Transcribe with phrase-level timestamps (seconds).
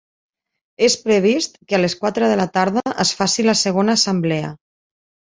[0.85, 4.49] És previst que a les quatre de la tarda es faci la segona assemblea.